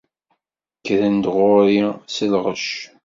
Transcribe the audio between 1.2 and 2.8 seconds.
ɣur-i s lɣecc.